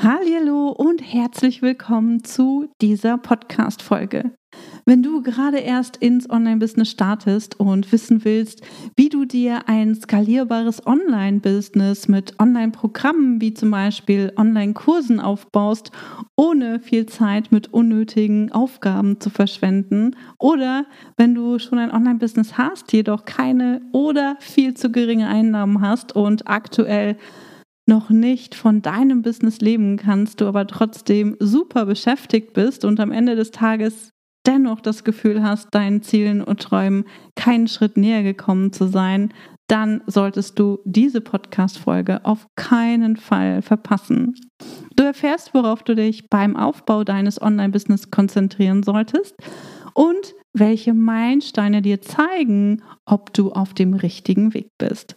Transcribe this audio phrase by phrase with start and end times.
[0.00, 4.32] Hallo und herzlich willkommen zu dieser Podcast-Folge.
[4.84, 8.62] Wenn du gerade erst ins Online-Business startest und wissen willst,
[8.96, 15.92] wie du dir ein skalierbares Online-Business mit Online-Programmen wie zum Beispiel Online-Kursen aufbaust,
[16.36, 20.86] ohne viel Zeit mit unnötigen Aufgaben zu verschwenden, oder
[21.16, 26.48] wenn du schon ein Online-Business hast, jedoch keine oder viel zu geringe Einnahmen hast und
[26.48, 27.16] aktuell
[27.86, 33.12] noch nicht von deinem Business leben kannst, du aber trotzdem super beschäftigt bist und am
[33.12, 34.10] Ende des Tages
[34.46, 37.04] dennoch das Gefühl hast, deinen Zielen und Träumen
[37.36, 39.32] keinen Schritt näher gekommen zu sein,
[39.68, 44.34] dann solltest du diese Podcast-Folge auf keinen Fall verpassen.
[44.96, 49.34] Du erfährst, worauf du dich beim Aufbau deines Online-Business konzentrieren solltest
[49.94, 55.16] und welche Meilensteine dir zeigen, ob du auf dem richtigen Weg bist.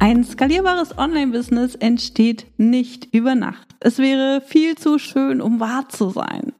[0.00, 3.74] Ein skalierbares Online-Business entsteht nicht über Nacht.
[3.80, 6.52] Es wäre viel zu schön, um wahr zu sein.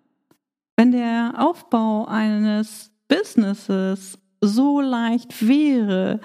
[0.77, 6.21] Wenn der Aufbau eines Businesses so leicht wäre,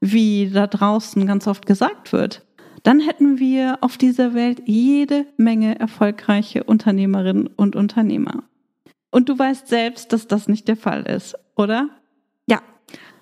[0.00, 2.46] wie da draußen ganz oft gesagt wird,
[2.82, 8.44] dann hätten wir auf dieser Welt jede Menge erfolgreiche Unternehmerinnen und Unternehmer.
[9.10, 11.88] Und du weißt selbst, dass das nicht der Fall ist, oder?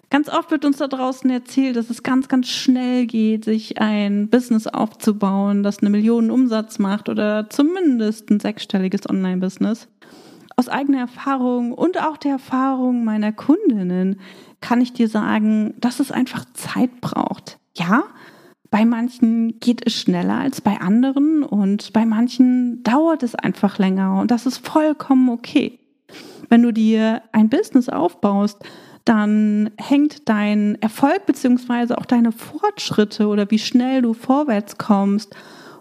[0.08, 4.28] Ganz oft wird uns da draußen erzählt, dass es ganz, ganz schnell geht, sich ein
[4.28, 9.88] Business aufzubauen, das eine Million Umsatz macht oder zumindest ein sechsstelliges Online-Business.
[10.56, 14.20] Aus eigener Erfahrung und auch der Erfahrung meiner Kundinnen
[14.60, 17.58] kann ich dir sagen, dass es einfach Zeit braucht.
[17.76, 18.04] Ja,
[18.70, 24.18] bei manchen geht es schneller als bei anderen und bei manchen dauert es einfach länger
[24.20, 25.78] und das ist vollkommen okay.
[26.48, 28.64] Wenn du dir ein Business aufbaust,
[29.06, 35.34] dann hängt dein Erfolg beziehungsweise auch deine Fortschritte oder wie schnell du vorwärts kommst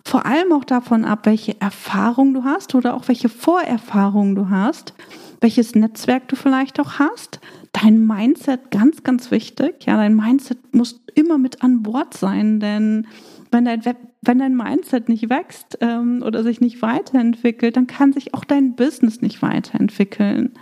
[0.08, 4.94] vor allem auch davon ab, welche Erfahrung du hast oder auch welche Vorerfahrungen du hast,
[5.41, 7.40] welches Netzwerk du vielleicht auch hast.
[7.74, 9.85] Dein Mindset ganz, ganz wichtig.
[9.85, 13.08] Ja, dein Mindset muss immer mit an Bord sein, denn
[13.52, 13.81] wenn dein,
[14.22, 18.75] wenn dein Mindset nicht wächst ähm, oder sich nicht weiterentwickelt, dann kann sich auch dein
[18.75, 20.53] Business nicht weiterentwickeln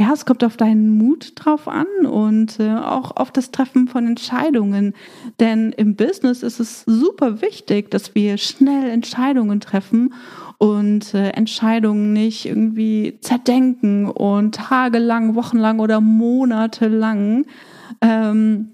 [0.00, 4.06] ja, es kommt auf deinen Mut drauf an und äh, auch auf das Treffen von
[4.06, 4.94] Entscheidungen.
[5.40, 10.14] Denn im Business ist es super wichtig, dass wir schnell Entscheidungen treffen
[10.56, 17.44] und äh, Entscheidungen nicht irgendwie zerdenken und tagelang, wochenlang oder monatelang
[18.00, 18.70] ähm,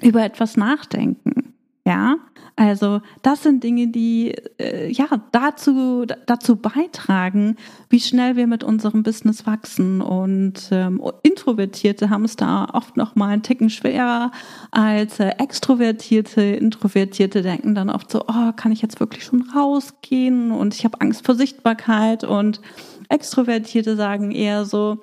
[0.00, 1.47] über etwas nachdenken.
[1.88, 2.16] Ja,
[2.54, 7.56] also das sind Dinge, die äh, ja dazu dazu beitragen,
[7.88, 10.02] wie schnell wir mit unserem Business wachsen.
[10.02, 14.32] Und ähm, Introvertierte haben es da oft noch mal einen Ticken schwerer
[14.70, 16.42] als äh, Extrovertierte.
[16.42, 20.52] Introvertierte denken dann oft so: Oh, kann ich jetzt wirklich schon rausgehen?
[20.52, 22.22] Und ich habe Angst vor Sichtbarkeit.
[22.22, 22.60] Und
[23.08, 24.98] Extrovertierte sagen eher so: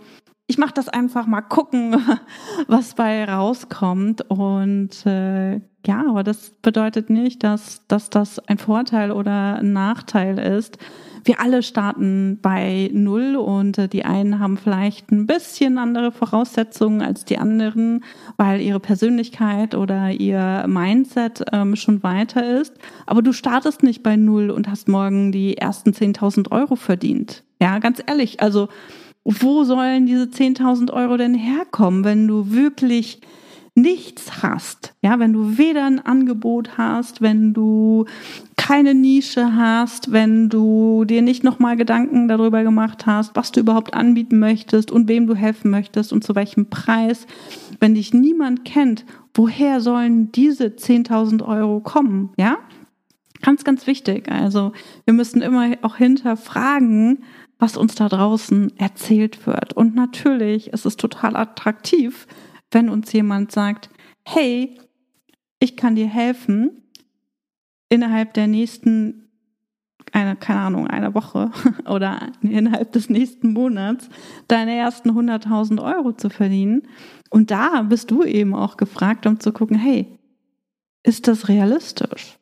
[0.45, 1.95] ich mache das einfach mal gucken,
[2.67, 4.29] was bei rauskommt.
[4.29, 10.39] Und äh, ja, aber das bedeutet nicht, dass, dass das ein Vorteil oder ein Nachteil
[10.39, 10.77] ist.
[11.25, 17.01] Wir alle starten bei Null und äh, die einen haben vielleicht ein bisschen andere Voraussetzungen
[17.01, 18.03] als die anderen,
[18.37, 22.75] weil ihre Persönlichkeit oder ihr Mindset ähm, schon weiter ist.
[23.07, 27.43] Aber du startest nicht bei Null und hast morgen die ersten 10.000 Euro verdient.
[27.59, 28.41] Ja, ganz ehrlich.
[28.41, 28.69] Also,
[29.23, 33.21] wo sollen diese 10.000 Euro denn herkommen, wenn du wirklich
[33.75, 38.05] nichts hast, ja, wenn du weder ein Angebot hast, wenn du
[38.55, 43.93] keine Nische hast, wenn du dir nicht nochmal Gedanken darüber gemacht hast, was du überhaupt
[43.93, 47.27] anbieten möchtest und wem du helfen möchtest und zu welchem Preis,
[47.81, 52.57] wenn dich niemand kennt, woher sollen diese 10.000 Euro kommen, ja?
[53.41, 54.31] Ganz, ganz wichtig.
[54.31, 54.71] Also
[55.03, 57.23] wir müssen immer auch hinterfragen,
[57.59, 59.73] was uns da draußen erzählt wird.
[59.73, 62.25] Und natürlich ist es total attraktiv,
[62.71, 63.89] wenn uns jemand sagt,
[64.25, 64.79] hey,
[65.59, 66.83] ich kann dir helfen,
[67.89, 69.29] innerhalb der nächsten,
[70.11, 71.51] eine, keine Ahnung, einer Woche
[71.85, 74.09] oder innerhalb des nächsten Monats
[74.47, 76.83] deine ersten 100.000 Euro zu verdienen.
[77.29, 80.07] Und da bist du eben auch gefragt, um zu gucken, hey,
[81.03, 82.37] ist das realistisch?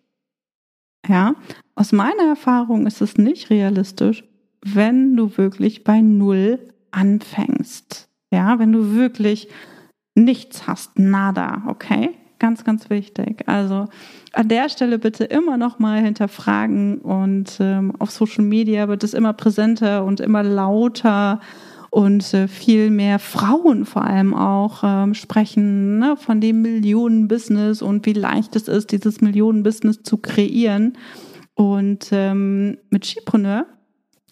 [1.07, 1.35] Ja,
[1.75, 4.23] aus meiner Erfahrung ist es nicht realistisch,
[4.61, 6.59] wenn du wirklich bei Null
[6.91, 8.09] anfängst.
[8.31, 9.49] Ja, wenn du wirklich
[10.15, 12.12] nichts hast, nada, okay?
[12.39, 13.48] Ganz, ganz wichtig.
[13.48, 13.88] Also
[14.33, 19.13] an der Stelle bitte immer noch mal hinterfragen und ähm, auf Social Media wird es
[19.13, 21.39] immer präsenter und immer lauter
[21.89, 28.06] und äh, viel mehr Frauen vor allem auch ähm, sprechen ne, von dem Millionenbusiness und
[28.07, 30.98] wie leicht es ist, dieses Millionenbusiness zu kreieren.
[31.54, 33.68] Und ähm, mit Skipreneur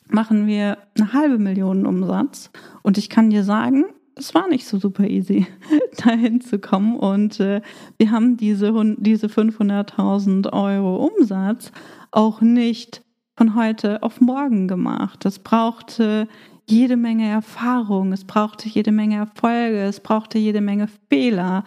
[0.10, 2.50] machen wir eine halbe Million Umsatz.
[2.82, 3.86] Und ich kann dir sagen,
[4.22, 5.48] es war nicht so super easy,
[6.06, 6.96] dahin zu kommen.
[6.96, 7.62] Und äh,
[7.98, 11.72] wir haben diese, diese 500.000 Euro Umsatz
[12.12, 13.04] auch nicht
[13.36, 15.26] von heute auf morgen gemacht.
[15.26, 16.28] Das brauchte
[16.68, 21.64] jede Menge Erfahrung, es brauchte jede Menge Erfolge, es brauchte jede Menge Fehler.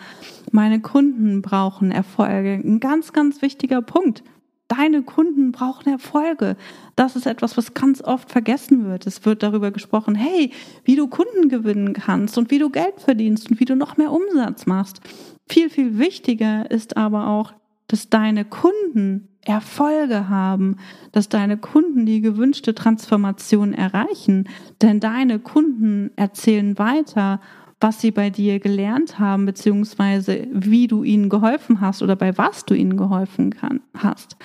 [0.52, 2.60] Meine Kunden brauchen Erfolge.
[2.64, 4.22] Ein ganz, ganz wichtiger Punkt.
[4.68, 6.56] Deine Kunden brauchen Erfolge.
[6.96, 9.06] Das ist etwas, was ganz oft vergessen wird.
[9.06, 10.52] Es wird darüber gesprochen, hey,
[10.84, 14.10] wie du Kunden gewinnen kannst und wie du Geld verdienst und wie du noch mehr
[14.10, 15.00] Umsatz machst.
[15.48, 17.52] Viel, viel wichtiger ist aber auch,
[17.88, 20.78] dass deine Kunden Erfolge haben,
[21.12, 24.48] dass deine Kunden die gewünschte Transformation erreichen.
[24.80, 27.40] Denn deine Kunden erzählen weiter
[27.84, 32.64] was sie bei dir gelernt haben, beziehungsweise wie du ihnen geholfen hast oder bei was
[32.64, 34.38] du ihnen geholfen kann, hast.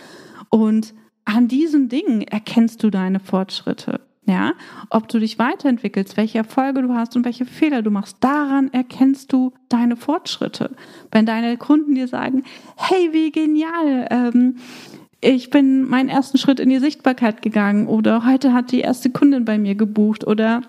[0.50, 0.94] Und
[1.24, 4.02] an diesen Dingen erkennst du deine Fortschritte.
[4.26, 4.52] Ja,
[4.90, 9.32] ob du dich weiterentwickelst, welche Erfolge du hast und welche Fehler du machst, daran erkennst
[9.32, 10.76] du deine Fortschritte.
[11.10, 12.44] Wenn deine Kunden dir sagen,
[12.76, 14.58] hey, wie genial, ähm,
[15.22, 19.46] ich bin meinen ersten Schritt in die Sichtbarkeit gegangen oder heute hat die erste Kundin
[19.46, 20.62] bei mir gebucht oder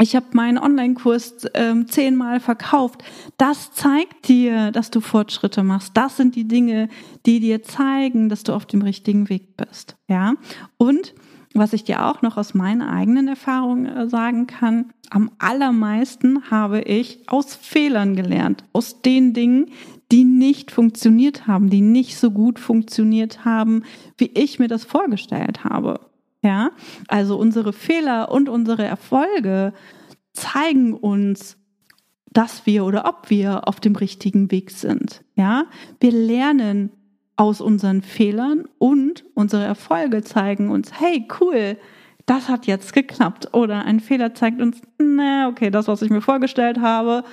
[0.00, 3.04] ich habe meinen Online-Kurs ähm, zehnmal verkauft.
[3.36, 5.96] Das zeigt dir, dass du Fortschritte machst.
[5.96, 6.88] Das sind die Dinge,
[7.26, 9.96] die dir zeigen, dass du auf dem richtigen Weg bist.
[10.08, 10.34] Ja.
[10.78, 11.14] Und
[11.52, 16.82] was ich dir auch noch aus meiner eigenen Erfahrung äh, sagen kann, am allermeisten habe
[16.82, 19.66] ich aus Fehlern gelernt, aus den Dingen,
[20.12, 23.82] die nicht funktioniert haben, die nicht so gut funktioniert haben,
[24.16, 26.00] wie ich mir das vorgestellt habe.
[26.42, 26.70] Ja,
[27.08, 29.74] also unsere Fehler und unsere Erfolge
[30.32, 31.58] zeigen uns,
[32.32, 35.22] dass wir oder ob wir auf dem richtigen Weg sind.
[35.34, 35.64] Ja,
[35.98, 36.90] wir lernen
[37.36, 41.76] aus unseren Fehlern und unsere Erfolge zeigen uns, hey, cool,
[42.26, 43.52] das hat jetzt geklappt.
[43.52, 47.24] Oder ein Fehler zeigt uns, na, okay, das, was ich mir vorgestellt habe,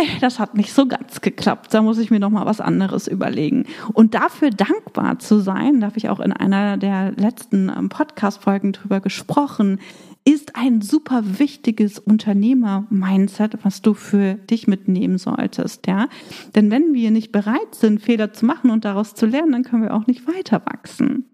[0.00, 1.72] nee, das hat nicht so ganz geklappt.
[1.72, 3.64] Da muss ich mir noch mal was anderes überlegen.
[3.92, 8.72] Und dafür dankbar zu sein, da habe ich auch in einer der letzten ähm, Podcast-Folgen
[8.72, 9.80] drüber gesprochen,
[10.24, 16.08] ist ein super wichtiges Unternehmer-Mindset, was du für dich mitnehmen solltest, ja.
[16.54, 19.82] Denn wenn wir nicht bereit sind, Fehler zu machen und daraus zu lernen, dann können
[19.82, 21.24] wir auch nicht weiter wachsen.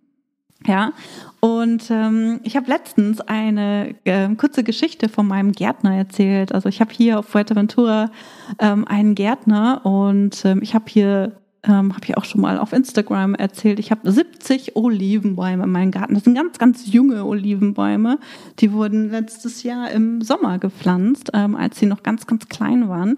[0.66, 0.92] Ja,
[1.40, 6.54] und ähm, ich habe letztens eine äh, kurze Geschichte von meinem Gärtner erzählt.
[6.54, 8.10] Also ich habe hier auf Fuerteventura
[8.58, 11.32] ähm, einen Gärtner und ähm, ich habe hier
[11.66, 13.78] ähm, habe ich auch schon mal auf Instagram erzählt.
[13.78, 16.14] Ich habe 70 Olivenbäume in meinem Garten.
[16.14, 18.18] Das sind ganz, ganz junge Olivenbäume.
[18.60, 23.16] Die wurden letztes Jahr im Sommer gepflanzt, ähm, als sie noch ganz, ganz klein waren.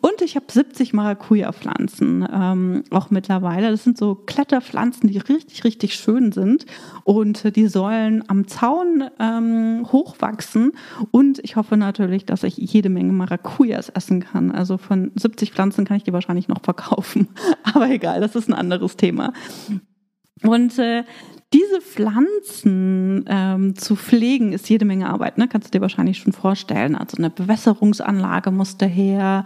[0.00, 3.70] Und ich habe 70 Maracuja-Pflanzen ähm, auch mittlerweile.
[3.70, 6.66] Das sind so Kletterpflanzen, die richtig, richtig schön sind.
[7.04, 10.72] Und die sollen am Zaun ähm, hochwachsen.
[11.10, 14.50] Und ich hoffe natürlich, dass ich jede Menge Maracujas essen kann.
[14.50, 17.28] Also von 70 Pflanzen kann ich die wahrscheinlich noch verkaufen.
[17.62, 19.32] Aber aber egal, das ist ein anderes Thema.
[20.42, 21.04] Und äh,
[21.52, 25.48] diese Pflanzen ähm, zu pflegen ist jede Menge Arbeit, ne?
[25.48, 26.96] kannst du dir wahrscheinlich schon vorstellen.
[26.96, 29.44] Also eine Bewässerungsanlage musste her,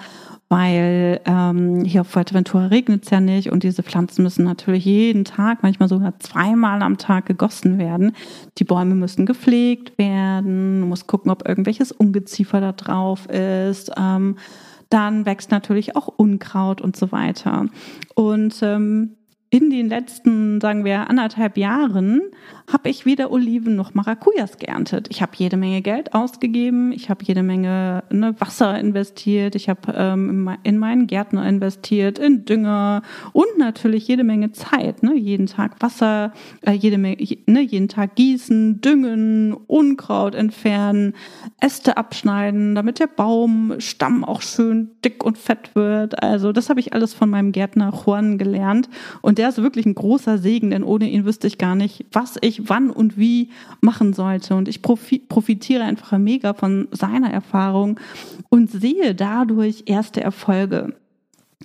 [0.49, 5.25] weil ähm, hier auf Fuerteventura regnet es ja nicht und diese Pflanzen müssen natürlich jeden
[5.25, 8.17] Tag, manchmal sogar zweimal am Tag gegossen werden.
[8.59, 13.93] Die Bäume müssen gepflegt werden, du musst gucken, ob irgendwelches Ungeziefer da drauf ist.
[13.97, 14.37] Ähm,
[14.91, 17.67] dann wächst natürlich auch Unkraut und so weiter.
[18.15, 19.17] Und ähm,
[19.53, 22.23] in den letzten, sagen wir, anderthalb Jahren
[22.73, 25.09] habe ich weder Oliven noch Maracujas geerntet.
[25.11, 29.93] Ich habe jede Menge Geld ausgegeben, ich habe jede Menge ne, Wasser investiert, ich habe
[29.97, 33.03] ähm, in meinen Gärtner investiert, in Dünger
[33.33, 35.03] und natürlich jede Menge Zeit.
[35.03, 35.17] Ne?
[35.17, 37.17] Jeden Tag Wasser, äh, jede Menge,
[37.47, 41.15] ne, jeden Tag gießen, düngen, Unkraut entfernen,
[41.61, 46.23] Äste abschneiden, damit der Baumstamm auch schön dick und fett wird.
[46.23, 48.89] Also das habe ich alles von meinem Gärtner Juan gelernt
[49.23, 52.37] und der ist wirklich ein großer Segen, denn ohne ihn wüsste ich gar nicht, was
[52.43, 53.49] ich wann und wie
[53.81, 54.55] machen sollte.
[54.55, 57.99] Und ich profitiere einfach mega von seiner Erfahrung
[58.51, 60.95] und sehe dadurch erste Erfolge.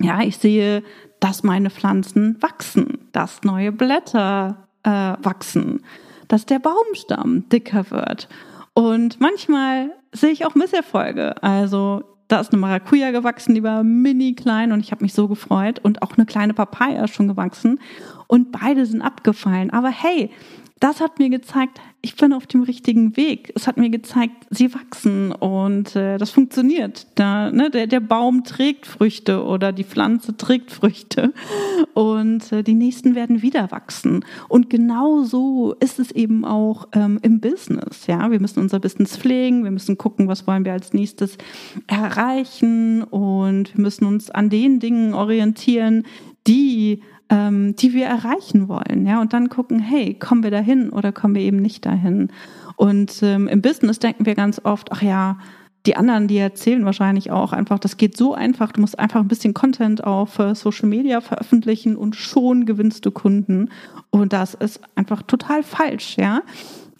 [0.00, 0.82] Ja, ich sehe,
[1.20, 5.82] dass meine Pflanzen wachsen, dass neue Blätter äh, wachsen,
[6.28, 8.26] dass der Baumstamm dicker wird.
[8.72, 11.42] Und manchmal sehe ich auch Misserfolge.
[11.42, 15.28] Also da ist eine Maracuja gewachsen, die war mini klein und ich habe mich so
[15.28, 17.80] gefreut und auch eine kleine Papaya schon gewachsen
[18.26, 19.70] und beide sind abgefallen.
[19.70, 20.30] Aber hey,
[20.78, 23.50] das hat mir gezeigt, ich bin auf dem richtigen Weg.
[23.54, 27.06] Es hat mir gezeigt, sie wachsen und äh, das funktioniert.
[27.14, 31.32] Da, ne, der, der Baum trägt Früchte oder die Pflanze trägt Früchte
[31.94, 34.22] und äh, die nächsten werden wieder wachsen.
[34.48, 38.06] Und genau so ist es eben auch ähm, im Business.
[38.06, 41.38] Ja, wir müssen unser Business pflegen, wir müssen gucken, was wollen wir als nächstes
[41.86, 46.04] erreichen und wir müssen uns an den Dingen orientieren,
[46.46, 49.06] die ähm, die wir erreichen wollen.
[49.06, 52.30] Ja, und dann gucken, hey, kommen wir dahin oder kommen wir eben nicht dahin?
[52.76, 55.38] Und ähm, im Business denken wir ganz oft, ach ja,
[55.86, 59.28] die anderen, die erzählen wahrscheinlich auch einfach, das geht so einfach, du musst einfach ein
[59.28, 63.70] bisschen Content auf äh, Social Media veröffentlichen und schon gewinnst du Kunden.
[64.10, 66.42] Und das ist einfach total falsch, ja.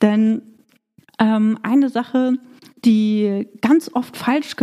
[0.02, 0.42] Denn
[1.18, 2.35] ähm, eine Sache,
[2.85, 4.54] die ganz oft falsch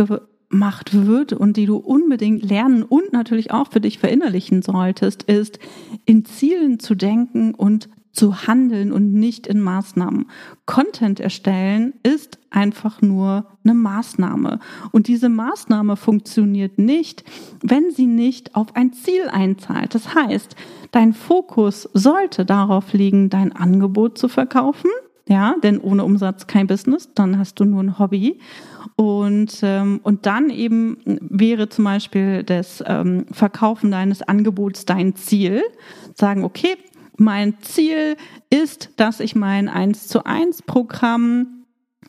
[0.54, 5.58] gemacht wird und die du unbedingt lernen und natürlich auch für dich verinnerlichen solltest, ist
[6.04, 10.26] in Zielen zu denken und zu handeln und nicht in Maßnahmen.
[10.64, 14.60] Content erstellen ist einfach nur eine Maßnahme.
[14.92, 17.24] Und diese Maßnahme funktioniert nicht,
[17.60, 19.96] wenn sie nicht auf ein Ziel einzahlt.
[19.96, 20.54] Das heißt,
[20.92, 24.90] dein Fokus sollte darauf liegen, dein Angebot zu verkaufen.
[25.26, 28.38] Ja, denn ohne Umsatz kein Business, dann hast du nur ein Hobby.
[28.96, 35.62] Und, ähm, und dann eben wäre zum Beispiel das ähm, Verkaufen deines Angebots dein Ziel.
[36.14, 36.76] Sagen, okay,
[37.16, 38.16] mein Ziel
[38.50, 41.64] ist, dass ich mein 1 zu 1 Programm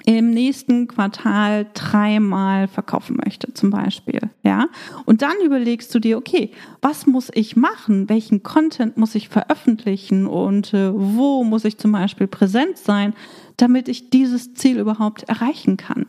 [0.06, 4.68] im nächsten Quartal dreimal verkaufen möchte, zum Beispiel, ja.
[5.06, 6.52] Und dann überlegst du dir, okay,
[6.82, 8.08] was muss ich machen?
[8.08, 10.28] Welchen Content muss ich veröffentlichen?
[10.28, 13.14] Und äh, wo muss ich zum Beispiel präsent sein,
[13.58, 16.06] damit ich dieses Ziel überhaupt erreichen kann?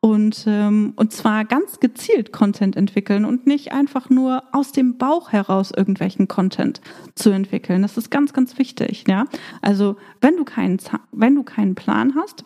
[0.00, 5.30] Und, ähm, und zwar ganz gezielt Content entwickeln und nicht einfach nur aus dem Bauch
[5.30, 6.80] heraus irgendwelchen Content
[7.14, 7.82] zu entwickeln.
[7.82, 9.04] Das ist ganz, ganz wichtig.
[9.08, 9.26] Ja,
[9.60, 10.78] also wenn du keinen,
[11.12, 12.44] wenn du keinen Plan hast,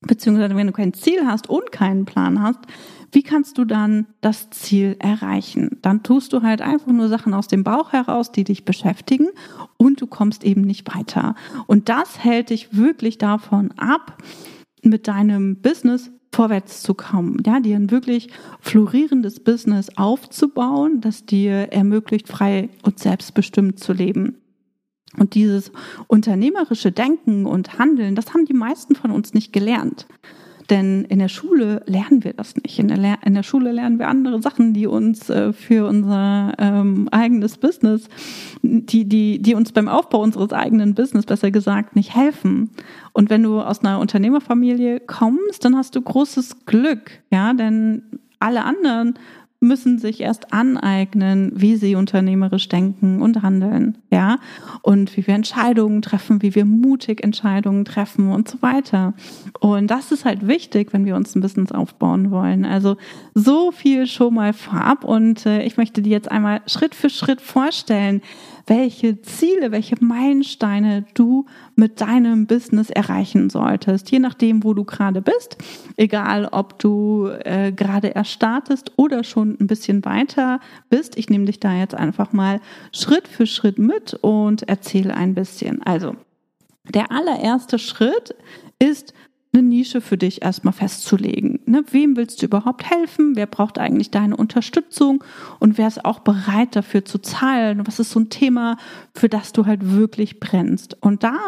[0.00, 2.60] beziehungsweise wenn du kein Ziel hast und keinen Plan hast,
[3.12, 5.78] wie kannst du dann das Ziel erreichen?
[5.82, 9.28] Dann tust du halt einfach nur Sachen aus dem Bauch heraus, die dich beschäftigen
[9.76, 11.34] und du kommst eben nicht weiter.
[11.66, 14.22] Und das hält dich wirklich davon ab,
[14.82, 18.28] mit deinem Business vorwärts zu kommen, ja, dir ein wirklich
[18.60, 24.38] florierendes Business aufzubauen, das dir ermöglicht, frei und selbstbestimmt zu leben.
[25.18, 25.72] Und dieses
[26.06, 30.06] unternehmerische Denken und Handeln, das haben die meisten von uns nicht gelernt.
[30.72, 32.78] Denn in der Schule lernen wir das nicht.
[32.78, 37.10] In der, in der Schule lernen wir andere Sachen, die uns äh, für unser ähm,
[37.10, 38.08] eigenes Business,
[38.62, 42.70] die, die, die uns beim Aufbau unseres eigenen Business, besser gesagt, nicht helfen.
[43.12, 48.04] Und wenn du aus einer Unternehmerfamilie kommst, dann hast du großes Glück, ja, denn
[48.38, 49.18] alle anderen
[49.62, 54.38] müssen sich erst aneignen, wie sie unternehmerisch denken und handeln, ja,
[54.82, 59.14] und wie wir Entscheidungen treffen, wie wir mutig Entscheidungen treffen und so weiter.
[59.60, 62.64] Und das ist halt wichtig, wenn wir uns ein Business aufbauen wollen.
[62.64, 62.96] Also
[63.34, 67.40] so viel schon mal vorab und äh, ich möchte dir jetzt einmal Schritt für Schritt
[67.40, 68.20] vorstellen,
[68.66, 75.22] welche Ziele, welche Meilensteine du mit deinem Business erreichen solltest, je nachdem, wo du gerade
[75.22, 75.56] bist.
[75.96, 81.18] Egal, ob du äh, gerade erst startest oder schon ein bisschen weiter bist.
[81.18, 82.60] Ich nehme dich da jetzt einfach mal
[82.92, 85.82] Schritt für Schritt mit und erzähle ein bisschen.
[85.82, 86.16] Also,
[86.94, 88.34] der allererste Schritt
[88.78, 89.14] ist,
[89.52, 91.60] eine Nische für dich erstmal festzulegen.
[91.66, 91.84] Ne?
[91.90, 93.36] Wem willst du überhaupt helfen?
[93.36, 95.22] Wer braucht eigentlich deine Unterstützung?
[95.60, 97.86] Und wer ist auch bereit dafür zu zahlen?
[97.86, 98.78] Was ist so ein Thema,
[99.14, 100.96] für das du halt wirklich brennst?
[101.02, 101.38] Und da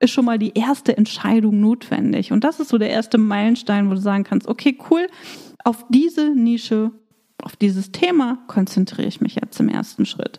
[0.00, 2.30] ist schon mal die erste Entscheidung notwendig.
[2.30, 5.06] Und das ist so der erste Meilenstein, wo du sagen kannst, okay, cool,
[5.64, 6.90] auf diese Nische,
[7.42, 10.38] auf dieses Thema konzentriere ich mich jetzt im ersten Schritt.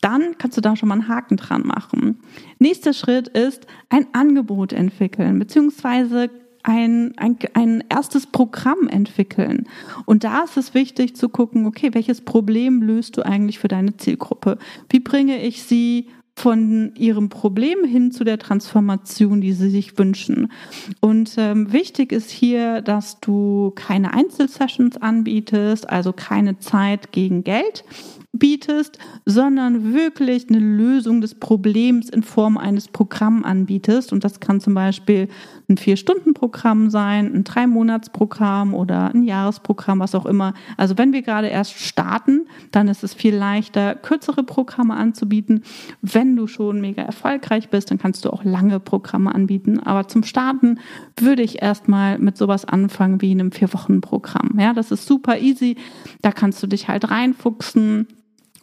[0.00, 2.20] Dann kannst du da schon mal einen Haken dran machen.
[2.58, 6.30] Nächster Schritt ist ein Angebot entwickeln, beziehungsweise
[6.62, 9.68] ein, ein, ein erstes Programm entwickeln.
[10.04, 13.96] Und da ist es wichtig zu gucken, okay, welches Problem löst du eigentlich für deine
[13.96, 14.58] Zielgruppe?
[14.90, 20.52] Wie bringe ich sie von ihrem Problem hin zu der Transformation, die sie sich wünschen.
[21.00, 27.84] Und ähm, wichtig ist hier, dass du keine Einzelsessions anbietest, also keine Zeit gegen Geld,
[28.32, 34.12] bietest, sondern wirklich eine Lösung des Problems in Form eines Programms anbietest.
[34.12, 35.28] Und das kann zum Beispiel
[35.68, 40.54] ein Vier-Stunden-Programm sein, ein Drei-Monats-Programm oder ein Jahresprogramm, was auch immer.
[40.76, 45.62] Also wenn wir gerade erst starten, dann ist es viel leichter, kürzere Programme anzubieten.
[46.00, 49.78] Wenn du schon mega erfolgreich bist, dann kannst du auch lange Programme anbieten.
[49.80, 50.78] Aber zum Starten
[51.18, 54.58] würde ich erstmal mit sowas anfangen wie einem Vier-Wochen-Programm.
[54.58, 55.76] Ja, das ist super easy.
[56.22, 58.06] Da kannst du dich halt reinfuchsen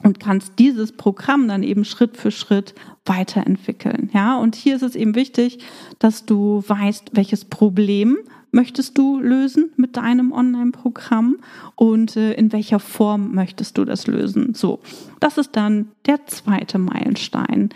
[0.04, 2.76] und kannst dieses Programm dann eben Schritt für Schritt
[3.06, 4.10] weiterentwickeln.
[4.14, 5.60] Ja, und hier ist es eben wichtig,
[6.00, 8.18] dass du weißt, welches Problem
[8.52, 11.38] möchtest du lösen mit deinem Online-Programm
[11.76, 14.54] und äh, in welcher Form möchtest du das lösen.
[14.54, 14.80] So,
[15.20, 17.70] das ist dann der zweite Meilenstein.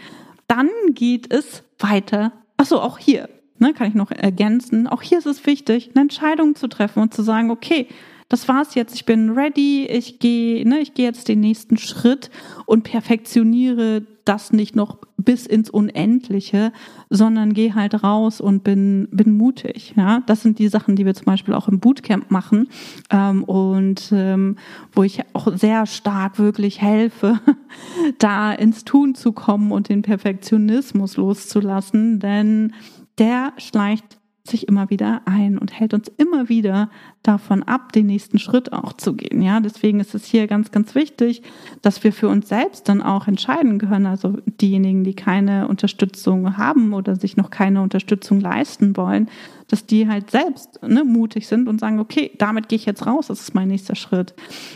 [0.47, 2.31] Dann geht es weiter.
[2.57, 4.87] Achso, auch hier ne, kann ich noch ergänzen.
[4.87, 7.87] Auch hier ist es wichtig, eine Entscheidung zu treffen und zu sagen, okay,
[8.29, 12.29] das war's jetzt, ich bin ready, ich gehe, ne, ich gehe jetzt den nächsten Schritt
[12.67, 16.71] und perfektioniere das nicht noch bis ins Unendliche,
[17.09, 19.95] sondern gehe halt raus und bin, bin mutig.
[19.97, 22.69] Ja, das sind die Sachen, die wir zum Beispiel auch im Bootcamp machen
[23.09, 24.57] ähm, und ähm,
[24.91, 27.39] wo ich auch sehr stark wirklich helfe,
[28.19, 32.73] da ins Tun zu kommen und den Perfektionismus loszulassen, denn
[33.17, 36.89] der schleicht sich immer wieder ein und hält uns immer wieder
[37.23, 39.41] davon ab, den nächsten Schritt auch zu gehen.
[39.41, 41.43] Ja, deswegen ist es hier ganz, ganz wichtig,
[41.81, 44.05] dass wir für uns selbst dann auch entscheiden können.
[44.05, 49.29] Also diejenigen, die keine Unterstützung haben oder sich noch keine Unterstützung leisten wollen,
[49.67, 53.27] dass die halt selbst ne, mutig sind und sagen, okay, damit gehe ich jetzt raus,
[53.27, 54.33] das ist mein nächster Schritt.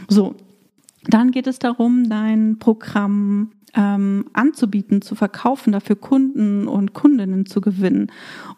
[0.07, 0.35] So.
[1.07, 7.59] Dann geht es darum, dein Programm ähm, anzubieten, zu verkaufen, dafür Kunden und Kundinnen zu
[7.59, 8.11] gewinnen.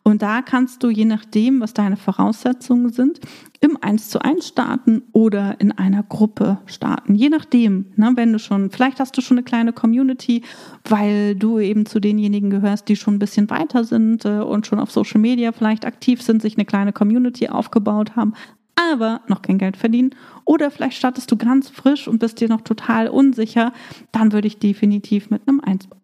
[0.04, 3.22] Und da kannst du, je nachdem, was deine Voraussetzungen sind,
[3.62, 7.16] im Eins zu eins starten oder in einer Gruppe starten.
[7.16, 10.44] Je nachdem, ne, wenn du schon, vielleicht hast du schon eine kleine Community,
[10.88, 14.80] weil du eben zu denjenigen gehörst, die schon ein bisschen weiter sind äh, und schon
[14.80, 18.34] auf Social Media vielleicht aktiv sind, sich eine kleine Community aufgebaut haben,
[18.76, 20.12] aber noch kein Geld verdienen.
[20.44, 23.74] Oder vielleicht startest du ganz frisch und bist dir noch total unsicher.
[24.12, 25.62] Dann würde ich definitiv mit einem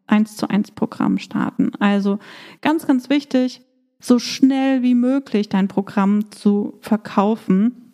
[0.08, 1.72] 1, zu 1 Programm starten.
[1.80, 2.20] Also
[2.62, 3.62] ganz, ganz wichtig,
[4.00, 7.94] so schnell wie möglich dein Programm zu verkaufen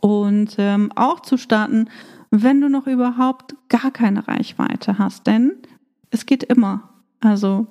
[0.00, 1.88] und ähm, auch zu starten,
[2.30, 5.26] wenn du noch überhaupt gar keine Reichweite hast.
[5.26, 5.54] Denn
[6.10, 6.90] es geht immer.
[7.20, 7.66] Also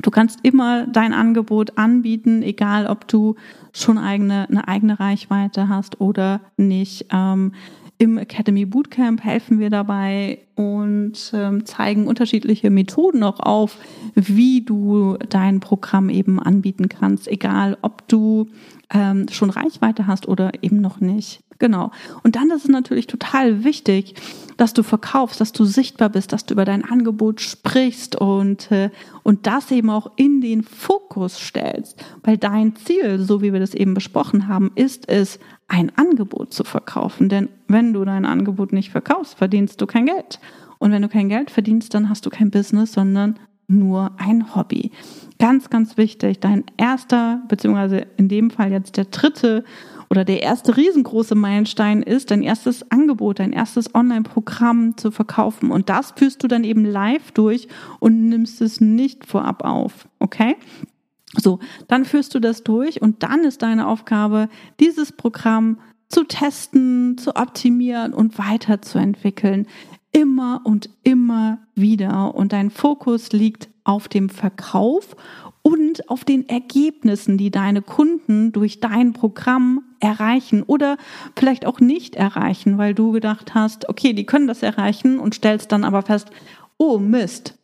[0.00, 3.34] Du kannst immer dein Angebot anbieten, egal ob du
[3.72, 7.06] schon eigene, eine eigene Reichweite hast oder nicht.
[7.12, 7.52] Ähm,
[7.98, 13.76] Im Academy Bootcamp helfen wir dabei und ähm, zeigen unterschiedliche Methoden auch auf,
[14.14, 18.48] wie du dein Programm eben anbieten kannst, egal ob du
[18.92, 21.42] ähm, schon Reichweite hast oder eben noch nicht.
[21.62, 21.92] Genau.
[22.24, 24.16] Und dann ist es natürlich total wichtig,
[24.56, 28.90] dass du verkaufst, dass du sichtbar bist, dass du über dein Angebot sprichst und, äh,
[29.22, 32.04] und das eben auch in den Fokus stellst.
[32.24, 36.64] Weil dein Ziel, so wie wir das eben besprochen haben, ist es, ein Angebot zu
[36.64, 37.28] verkaufen.
[37.28, 40.40] Denn wenn du dein Angebot nicht verkaufst, verdienst du kein Geld.
[40.80, 44.90] Und wenn du kein Geld verdienst, dann hast du kein Business, sondern nur ein Hobby.
[45.38, 49.64] Ganz, ganz wichtig, dein erster, beziehungsweise in dem Fall jetzt der dritte
[50.12, 55.70] oder der erste riesengroße Meilenstein ist, dein erstes Angebot, dein erstes Online-Programm zu verkaufen.
[55.70, 57.66] Und das führst du dann eben live durch
[57.98, 60.06] und nimmst es nicht vorab auf.
[60.18, 60.56] Okay?
[61.38, 65.78] So, dann führst du das durch und dann ist deine Aufgabe, dieses Programm
[66.10, 69.66] zu testen, zu optimieren und weiterzuentwickeln.
[70.12, 72.34] Immer und immer wieder.
[72.34, 75.16] Und dein Fokus liegt auf dem Verkauf
[75.62, 80.96] und auf den Ergebnissen, die deine Kunden durch dein Programm erreichen oder
[81.36, 85.70] vielleicht auch nicht erreichen, weil du gedacht hast, okay, die können das erreichen und stellst
[85.70, 86.30] dann aber fest,
[86.78, 87.56] oh Mist,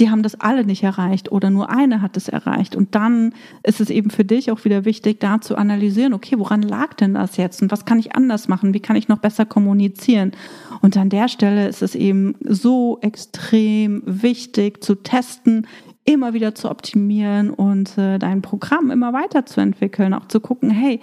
[0.00, 2.74] die haben das alle nicht erreicht oder nur eine hat es erreicht.
[2.74, 6.62] Und dann ist es eben für dich auch wieder wichtig, da zu analysieren, okay, woran
[6.62, 8.72] lag denn das jetzt und was kann ich anders machen?
[8.72, 10.32] Wie kann ich noch besser kommunizieren?
[10.80, 15.66] Und an der Stelle ist es eben so extrem wichtig zu testen,
[16.04, 21.00] immer wieder zu optimieren und äh, dein Programm immer weiterzuentwickeln, auch zu gucken, hey,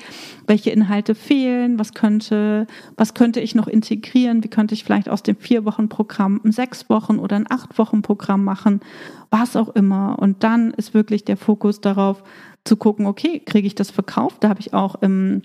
[0.48, 5.24] welche Inhalte fehlen, was könnte, was könnte ich noch integrieren, wie könnte ich vielleicht aus
[5.24, 8.82] dem vier Wochen Programm ein sechs Wochen oder ein acht Wochen Programm machen,
[9.30, 10.18] was auch immer.
[10.20, 12.24] Und dann ist wirklich der Fokus darauf
[12.66, 14.44] zu gucken, okay, kriege ich das verkauft?
[14.44, 15.42] Da habe ich auch im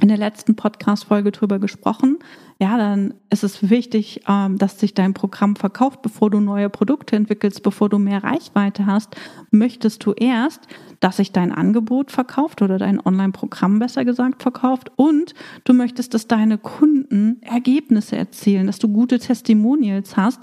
[0.00, 2.18] in der letzten Podcast-Folge drüber gesprochen.
[2.60, 7.14] Ja, dann ist es wichtig, ähm, dass sich dein Programm verkauft, bevor du neue Produkte
[7.14, 9.16] entwickelst, bevor du mehr Reichweite hast.
[9.50, 10.66] Möchtest du erst,
[10.98, 16.26] dass sich dein Angebot verkauft oder dein Online-Programm besser gesagt verkauft und du möchtest, dass
[16.26, 20.42] deine Kunden Ergebnisse erzielen, dass du gute Testimonials hast,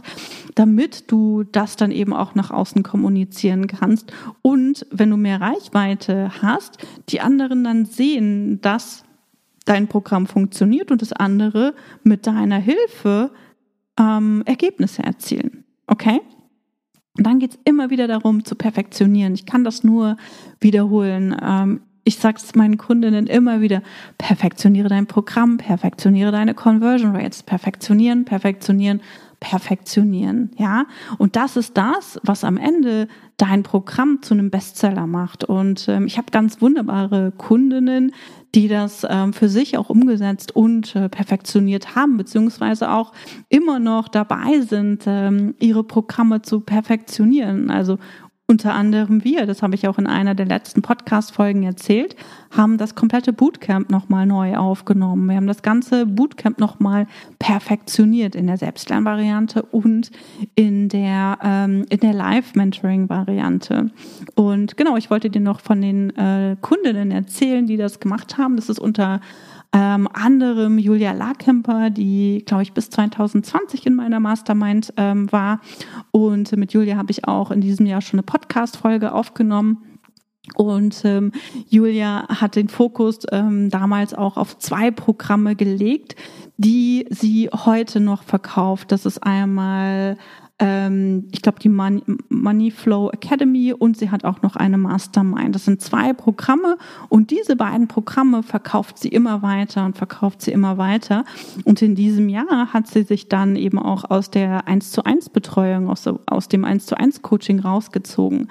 [0.56, 4.14] damit du das dann eben auch nach außen kommunizieren kannst.
[4.42, 6.78] Und wenn du mehr Reichweite hast,
[7.10, 9.04] die anderen dann sehen, dass
[9.72, 13.32] dein Programm funktioniert und das andere mit deiner Hilfe
[13.98, 15.64] ähm, Ergebnisse erzielen.
[15.88, 16.20] Okay?
[17.18, 19.34] Und dann geht es immer wieder darum, zu perfektionieren.
[19.34, 20.18] Ich kann das nur
[20.60, 21.36] wiederholen.
[21.42, 23.82] Ähm, ich sage es meinen Kundinnen immer wieder,
[24.18, 29.02] perfektioniere dein Programm, perfektioniere deine Conversion Rates, perfektionieren, perfektionieren,
[29.42, 30.86] perfektionieren, ja.
[31.18, 35.44] Und das ist das, was am Ende dein Programm zu einem Bestseller macht.
[35.44, 38.14] Und ähm, ich habe ganz wunderbare Kundinnen,
[38.54, 43.14] die das ähm, für sich auch umgesetzt und äh, perfektioniert haben, beziehungsweise auch
[43.50, 47.72] immer noch dabei sind, ähm, ihre Programme zu perfektionieren.
[47.72, 47.98] Also
[48.52, 52.18] unter anderem wir, das habe ich auch in einer der letzten Podcast-Folgen erzählt,
[52.52, 55.30] haben das komplette Bootcamp nochmal neu aufgenommen.
[55.30, 57.08] Wir haben das ganze Bootcamp nochmal
[57.40, 60.12] perfektioniert in der Selbstlernvariante und
[60.56, 63.90] in der, ähm, der Live-Mentoring-Variante.
[64.36, 68.58] Und genau, ich wollte dir noch von den äh, Kundinnen erzählen, die das gemacht haben.
[68.58, 69.22] Das ist unter
[69.74, 75.62] ähm, anderem Julia Larkemper, die, glaube ich, bis 2020 in meiner Mastermind ähm, war.
[76.12, 79.92] Und mit Julia habe ich auch in diesem Jahr schon eine Podcast-Folge aufgenommen.
[80.56, 81.32] Und ähm,
[81.68, 86.16] Julia hat den Fokus ähm, damals auch auf zwei Programme gelegt,
[86.58, 88.92] die sie heute noch verkauft.
[88.92, 90.18] Das ist einmal
[90.62, 95.56] ähm, ich glaube, die Money, Money Flow Academy und sie hat auch noch eine Mastermind.
[95.56, 96.78] Das sind zwei Programme
[97.10, 101.26] und diese beiden Programme verkauft sie immer weiter und verkauft sie immer weiter.
[101.66, 105.30] Und in diesem Jahr hat sie sich dann eben auch aus der 1 zu 1
[105.30, 108.48] Betreuung, aus, aus dem 1 zu 1 Coaching rausgezogen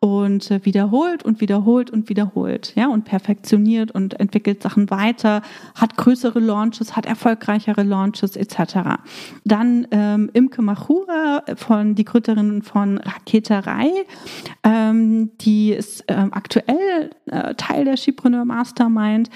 [0.00, 5.42] und äh, wiederholt und wiederholt und wiederholt, ja, und perfektioniert und entwickelt Sachen weiter,
[5.74, 9.00] hat größere Launches, hat erfolgreichere Launches etc.
[9.44, 13.90] Dann ähm, Imke Machura von die Gründerin von Raketerei,
[14.64, 19.30] ähm, die ist ähm, aktuell äh, Teil der Skipreneur Mastermind.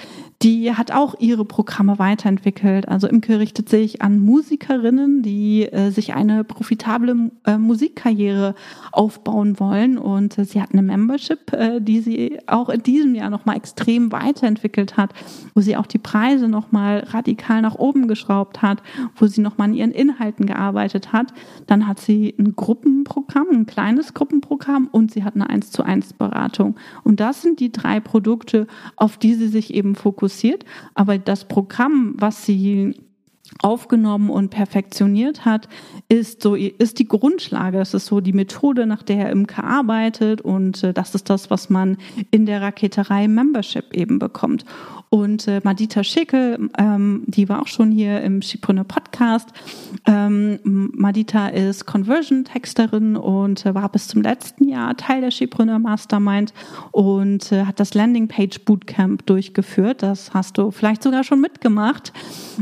[0.45, 2.87] Die hat auch ihre Programme weiterentwickelt.
[2.87, 8.53] Also Imke richtet sich an Musikerinnen, die äh, sich eine profitable äh, Musikkarriere
[8.91, 9.97] aufbauen wollen.
[9.97, 14.11] Und äh, sie hat eine Membership, äh, die sie auch in diesem Jahr nochmal extrem
[14.11, 15.15] weiterentwickelt hat,
[15.55, 18.83] wo sie auch die Preise nochmal radikal nach oben geschraubt hat,
[19.15, 21.33] wo sie nochmal an ihren Inhalten gearbeitet hat.
[21.65, 26.13] Dann hat sie ein Gruppenprogramm, ein kleines Gruppenprogramm und sie hat eine 1 zu 1
[26.13, 26.75] Beratung.
[27.03, 31.47] Und das sind die drei Produkte, auf die sie sich eben fokussiert fokussiert, aber das
[31.47, 32.95] Programm, was sie
[33.61, 35.67] aufgenommen und perfektioniert hat,
[36.09, 37.77] ist so ist die Grundlage.
[37.77, 41.49] Das ist so die Methode, nach der er Imker arbeitet und äh, das ist das,
[41.49, 41.97] was man
[42.31, 44.65] in der Raketerei Membership eben bekommt.
[45.09, 49.49] Und äh, Madita Schickel, ähm, die war auch schon hier im Schipone Podcast.
[50.05, 56.53] Ähm, Madita ist Conversion-Texterin und äh, war bis zum letzten Jahr Teil der Schipreneur Mastermind
[56.91, 60.03] und äh, hat das Landingpage Bootcamp durchgeführt.
[60.03, 62.11] Das hast du vielleicht sogar schon mitgemacht.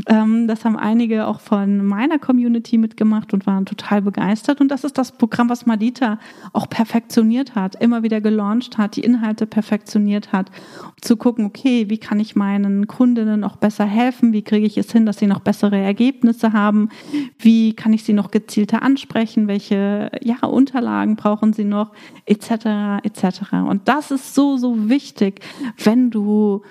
[0.06, 4.60] Ähm, das haben einige auch von meiner Community mitgemacht und waren total begeistert.
[4.60, 6.18] Und das ist das Programm, was Madita
[6.52, 11.88] auch perfektioniert hat, immer wieder gelauncht hat, die Inhalte perfektioniert hat, um zu gucken, okay,
[11.88, 14.32] wie kann ich meinen Kundinnen noch besser helfen?
[14.34, 16.90] Wie kriege ich es hin, dass sie noch bessere Ergebnisse haben?
[17.38, 19.48] Wie kann ich sie noch gezielter ansprechen?
[19.48, 21.92] Welche ja, Unterlagen brauchen sie noch?
[22.26, 22.50] Etc.
[23.02, 23.52] etc.
[23.66, 25.40] Und das ist so, so wichtig,
[25.82, 26.62] wenn du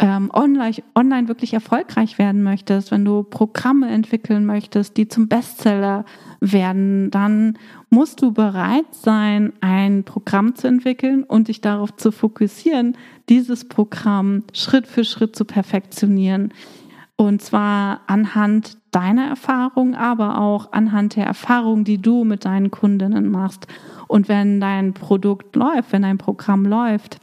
[0.00, 6.06] ähm, online, online wirklich erfolgreich werden möchtest, wenn du Programme entwickeln möchtest, die zum Bestseller
[6.40, 7.58] werden, dann
[7.90, 12.96] musst du bereit sein, ein Programm zu entwickeln und dich darauf zu fokussieren,
[13.28, 16.54] dieses Programm Schritt für Schritt zu perfektionieren.
[17.16, 23.30] Und zwar anhand deiner Erfahrung, aber auch anhand der Erfahrung, die du mit deinen Kundinnen
[23.30, 23.66] machst.
[24.08, 27.20] Und wenn dein Produkt läuft, wenn dein Programm läuft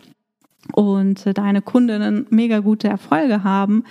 [0.74, 3.84] und deine Kundinnen mega gute Erfolge haben,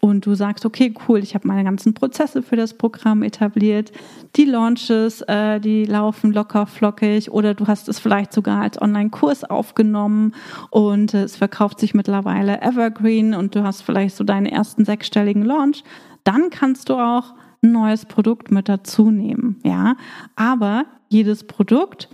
[0.00, 3.92] und du sagst, okay, cool, ich habe meine ganzen Prozesse für das Programm etabliert,
[4.36, 9.44] die Launches, äh, die laufen locker flockig oder du hast es vielleicht sogar als Online-Kurs
[9.44, 10.34] aufgenommen
[10.70, 15.44] und äh, es verkauft sich mittlerweile Evergreen und du hast vielleicht so deinen ersten sechsstelligen
[15.44, 15.84] Launch,
[16.24, 19.96] dann kannst du auch ein neues Produkt mit dazu nehmen, ja.
[20.34, 22.08] Aber jedes Produkt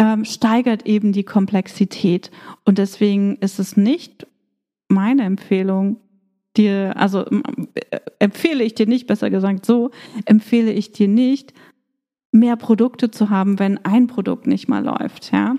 [0.00, 2.30] ähm, steigert eben die Komplexität
[2.64, 4.26] und deswegen ist es nicht
[4.88, 5.98] meine Empfehlung,
[6.56, 9.90] dir, also äh, empfehle ich dir nicht, besser gesagt so,
[10.24, 11.52] empfehle ich dir nicht,
[12.32, 15.56] mehr Produkte zu haben, wenn ein Produkt nicht mal läuft, ja.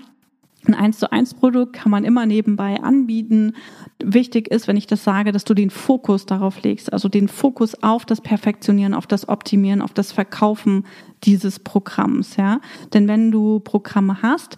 [0.66, 3.54] Ein 1 zu 1 Produkt kann man immer nebenbei anbieten.
[4.02, 7.82] Wichtig ist, wenn ich das sage, dass du den Fokus darauf legst, also den Fokus
[7.82, 10.84] auf das Perfektionieren, auf das Optimieren, auf das Verkaufen
[11.24, 12.60] dieses Programms, ja.
[12.94, 14.56] Denn wenn du Programme hast,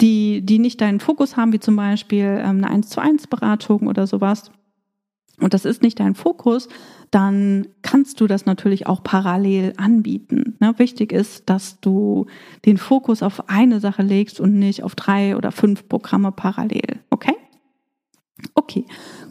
[0.00, 3.86] die, die nicht deinen Fokus haben, wie zum Beispiel ähm, eine 1 zu 1 Beratung
[3.86, 4.50] oder sowas,
[5.40, 6.68] und das ist nicht dein Fokus,
[7.10, 10.56] dann kannst du das natürlich auch parallel anbieten.
[10.60, 10.74] Ne?
[10.78, 12.26] Wichtig ist, dass du
[12.64, 17.00] den Fokus auf eine Sache legst und nicht auf drei oder fünf Programme parallel.
[17.10, 17.34] Okay?
[18.54, 18.86] Okay,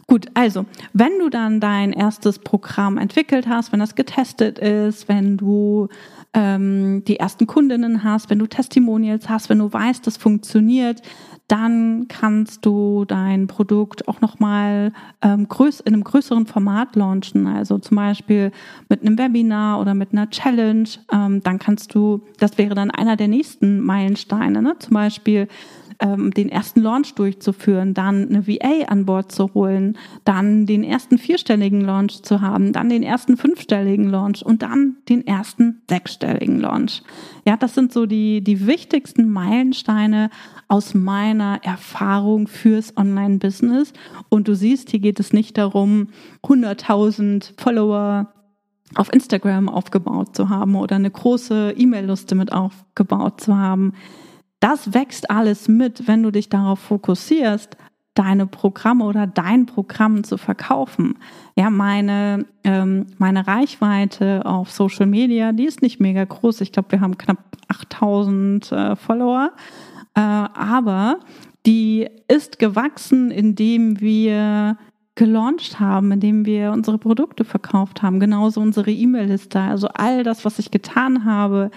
[0.06, 0.26] gut.
[0.34, 5.88] Also, wenn du dann dein erstes Programm entwickelt hast, wenn das getestet ist, wenn du
[6.32, 11.02] ähm, die ersten Kundinnen hast, wenn du Testimonials hast, wenn du weißt, das funktioniert,
[11.48, 17.96] dann kannst du dein Produkt auch nochmal ähm, in einem größeren Format launchen, also zum
[17.96, 18.52] Beispiel
[18.88, 20.88] mit einem Webinar oder mit einer Challenge.
[21.12, 24.76] Ähm, dann kannst du, das wäre dann einer der nächsten Meilensteine, ne?
[24.78, 25.48] zum Beispiel
[26.00, 31.18] ähm, den ersten Launch durchzuführen, dann eine VA an Bord zu holen, dann den ersten
[31.18, 37.02] vierstelligen Launch zu haben, dann den ersten fünfstelligen Launch und dann den ersten sechsstelligen Launch.
[37.46, 40.30] Ja, das sind so die, die wichtigsten Meilensteine
[40.68, 43.92] aus meiner Erfahrung fürs Online-Business.
[44.28, 46.08] Und du siehst, hier geht es nicht darum,
[46.44, 48.32] 100.000 Follower
[48.94, 53.92] auf Instagram aufgebaut zu haben oder eine große E-Mail-Liste mit aufgebaut zu haben.
[54.60, 57.76] Das wächst alles mit, wenn du dich darauf fokussierst,
[58.14, 61.18] deine Programme oder dein Programm zu verkaufen.
[61.56, 66.60] Ja, meine, ähm, meine Reichweite auf Social Media, die ist nicht mega groß.
[66.60, 69.52] Ich glaube, wir haben knapp 8000 äh, Follower.
[70.14, 71.20] Äh, aber
[71.66, 74.76] die ist gewachsen, indem wir
[75.14, 79.60] gelauncht haben, indem wir unsere Produkte verkauft haben, genauso unsere E-Mail-Liste.
[79.60, 81.70] Also all das, was ich getan habe,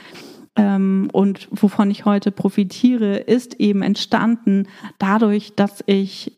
[0.55, 4.67] ähm, und wovon ich heute profitiere, ist eben entstanden
[4.99, 6.37] dadurch, dass ich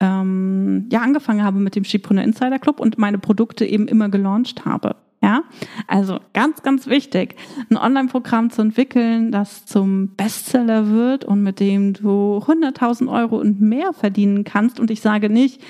[0.00, 4.64] ähm, ja angefangen habe mit dem Schipreneur Insider Club und meine Produkte eben immer gelauncht
[4.64, 4.96] habe.
[5.24, 5.44] Ja,
[5.86, 7.36] also ganz, ganz wichtig,
[7.70, 13.60] ein Online-Programm zu entwickeln, das zum Bestseller wird und mit dem du 100.000 Euro und
[13.60, 14.80] mehr verdienen kannst.
[14.80, 15.62] Und ich sage nicht,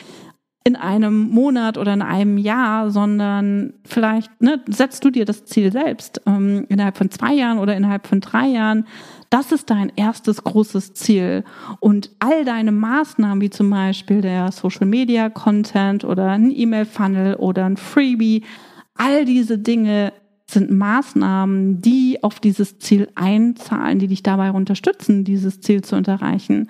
[0.65, 5.73] in einem Monat oder in einem Jahr, sondern vielleicht ne, setzt du dir das Ziel
[5.73, 8.87] selbst ähm, innerhalb von zwei Jahren oder innerhalb von drei Jahren.
[9.29, 11.45] Das ist dein erstes großes Ziel.
[11.81, 17.65] Und all deine Maßnahmen, wie zum Beispiel der Social Media Content oder ein E-Mail-Funnel oder
[17.65, 18.45] ein Freebie,
[18.95, 20.13] all diese Dinge
[20.47, 26.69] sind Maßnahmen, die auf dieses Ziel einzahlen, die dich dabei unterstützen, dieses Ziel zu erreichen.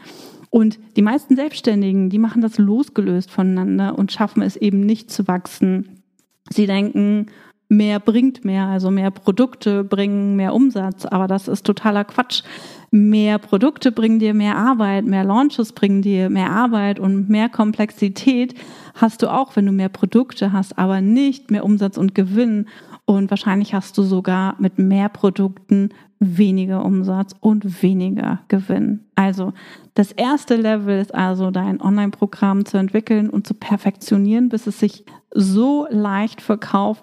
[0.53, 5.27] Und die meisten Selbstständigen, die machen das losgelöst voneinander und schaffen es eben nicht zu
[5.27, 6.03] wachsen.
[6.51, 7.29] Sie denken,
[7.71, 12.43] mehr bringt mehr, also mehr Produkte bringen mehr Umsatz, aber das ist totaler Quatsch.
[12.91, 18.55] Mehr Produkte bringen dir mehr Arbeit, mehr Launches bringen dir mehr Arbeit und mehr Komplexität
[18.95, 22.67] hast du auch, wenn du mehr Produkte hast, aber nicht mehr Umsatz und Gewinn.
[23.05, 29.01] Und wahrscheinlich hast du sogar mit mehr Produkten weniger Umsatz und weniger Gewinn.
[29.17, 29.53] Also
[29.95, 35.05] das erste Level ist also dein Online-Programm zu entwickeln und zu perfektionieren, bis es sich
[35.35, 37.03] so leicht verkauft,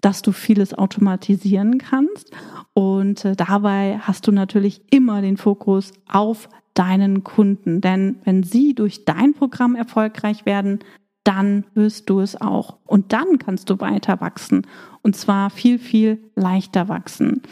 [0.00, 2.30] dass du vieles automatisieren kannst.
[2.74, 7.80] Und äh, dabei hast du natürlich immer den Fokus auf deinen Kunden.
[7.80, 10.80] Denn wenn sie durch dein Programm erfolgreich werden,
[11.26, 12.76] dann wirst du es auch.
[12.86, 14.66] Und dann kannst du weiter wachsen.
[15.02, 17.42] Und zwar viel, viel leichter wachsen.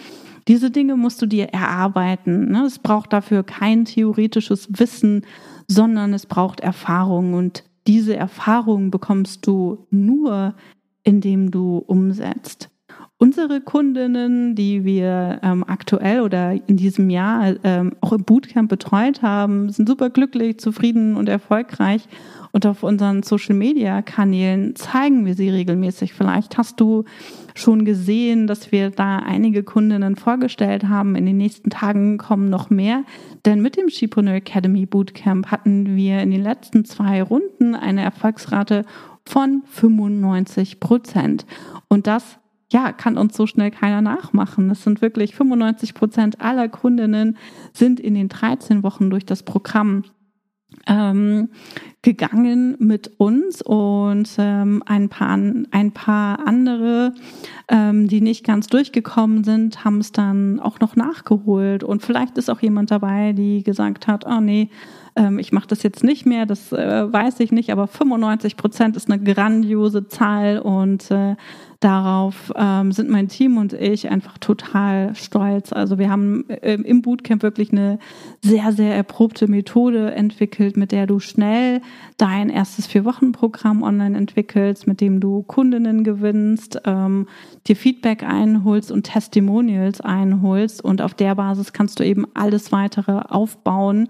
[0.46, 2.52] Diese Dinge musst du dir erarbeiten.
[2.52, 2.64] Ne?
[2.66, 5.22] Es braucht dafür kein theoretisches Wissen,
[5.66, 7.34] sondern es braucht Erfahrung.
[7.34, 10.54] Und diese Erfahrung bekommst du nur,
[11.02, 12.70] indem du umsetzt.
[13.16, 19.22] Unsere Kundinnen, die wir ähm, aktuell oder in diesem Jahr ähm, auch im Bootcamp betreut
[19.22, 22.06] haben, sind super glücklich, zufrieden und erfolgreich.
[22.54, 26.14] Und auf unseren Social-Media-Kanälen zeigen wir sie regelmäßig.
[26.14, 27.02] Vielleicht hast du
[27.56, 31.16] schon gesehen, dass wir da einige Kundinnen vorgestellt haben.
[31.16, 33.02] In den nächsten Tagen kommen noch mehr.
[33.44, 38.84] Denn mit dem Shipreneur Academy Bootcamp hatten wir in den letzten zwei Runden eine Erfolgsrate
[39.26, 41.46] von 95 Prozent.
[41.88, 42.38] Und das
[42.70, 44.70] ja, kann uns so schnell keiner nachmachen.
[44.70, 47.36] Es sind wirklich 95 Prozent aller Kundinnen
[47.72, 50.04] sind in den 13 Wochen durch das Programm
[50.86, 51.48] ähm,
[52.02, 55.38] gegangen mit uns und ähm, ein, paar,
[55.70, 57.14] ein paar andere,
[57.68, 61.82] ähm, die nicht ganz durchgekommen sind, haben es dann auch noch nachgeholt.
[61.82, 64.68] Und vielleicht ist auch jemand dabei, die gesagt hat, oh nee,
[65.16, 68.96] ähm, ich mache das jetzt nicht mehr, das äh, weiß ich nicht, aber 95 Prozent
[68.96, 71.36] ist eine grandiose Zahl und äh,
[71.84, 75.70] darauf ähm, sind mein Team und ich einfach total stolz.
[75.70, 77.98] Also wir haben äh, im Bootcamp wirklich eine
[78.40, 81.82] sehr, sehr erprobte Methode entwickelt, mit der du schnell
[82.16, 87.28] dein erstes Vier-Wochen-Programm online entwickelst, mit dem du Kundinnen gewinnst, ähm,
[87.66, 93.20] dir Feedback einholst und Testimonials einholst und auf der Basis kannst du eben alles weitere
[93.28, 94.08] aufbauen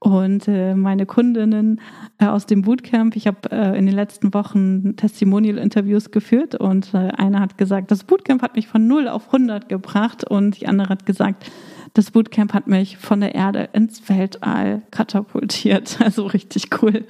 [0.00, 1.80] und äh, meine Kundinnen
[2.18, 7.10] äh, aus dem Bootcamp, ich habe äh, in den letzten Wochen Testimonial-Interviews geführt und äh,
[7.16, 10.88] eine hat gesagt, das Bootcamp hat mich von 0 auf 100 gebracht und die andere
[10.88, 11.50] hat gesagt,
[11.94, 15.98] das Bootcamp hat mich von der Erde ins Weltall katapultiert.
[16.08, 17.04] Also richtig cool.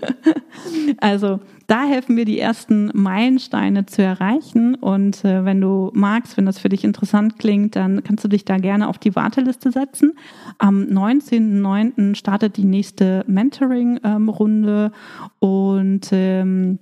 [0.99, 4.75] Also da helfen wir die ersten Meilensteine zu erreichen.
[4.75, 8.45] Und äh, wenn du magst, wenn das für dich interessant klingt, dann kannst du dich
[8.45, 10.15] da gerne auf die Warteliste setzen.
[10.57, 12.15] Am 19.09.
[12.15, 16.79] startet die nächste Mentoring-Runde ähm, und ähm,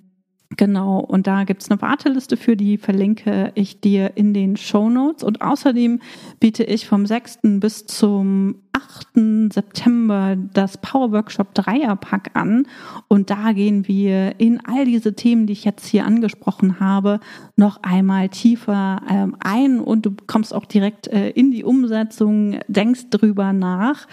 [0.51, 5.25] Genau, und da gibt's eine Warteliste für, die verlinke ich dir in den Show Notes.
[5.25, 6.01] Und außerdem
[6.39, 7.41] biete ich vom 6.
[7.61, 9.53] bis zum 8.
[9.53, 12.67] September das Power Workshop Dreierpack an.
[13.09, 17.21] Und da gehen wir in all diese Themen, die ich jetzt hier angesprochen habe,
[17.57, 23.11] noch einmal tiefer ähm, ein und du kommst auch direkt äh, in die Umsetzung, denkst
[23.11, 24.07] drüber nach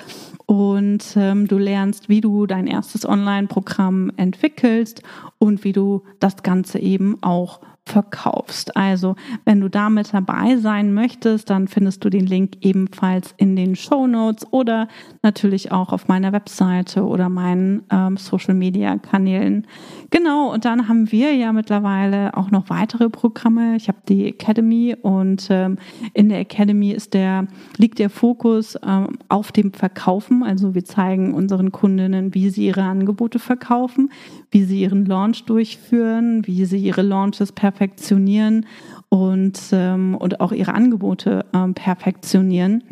[0.46, 5.04] und ähm, du lernst, wie du dein erstes Online-Programm entwickelst
[5.40, 8.78] und wie du das Ganze eben auch verkaufst.
[8.78, 13.76] Also, wenn du damit dabei sein möchtest, dann findest du den Link ebenfalls in den
[13.76, 14.88] Show Notes oder
[15.22, 19.68] natürlich auch auf meiner Webseite oder meinen ähm, Social Media Kanälen.
[20.12, 23.76] Genau, und dann haben wir ja mittlerweile auch noch weitere Programme.
[23.76, 25.78] Ich habe die Academy und ähm,
[26.14, 30.44] in der Academy ist der, liegt der Fokus ähm, auf dem Verkaufen.
[30.44, 34.10] Also wir zeigen unseren Kundinnen, wie sie ihre Angebote verkaufen,
[34.52, 38.66] wie sie ihren Launch durchführen, wie sie ihre Launches perfektionieren
[39.10, 42.84] und, ähm, und auch ihre Angebote ähm, perfektionieren.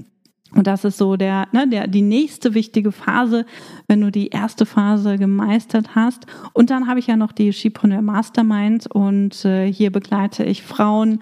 [0.53, 3.45] Und das ist so der, ne, der, die nächste wichtige Phase,
[3.87, 6.25] wenn du die erste Phase gemeistert hast.
[6.51, 11.21] Und dann habe ich ja noch die Skipreneur Mastermind und äh, hier begleite ich Frauen,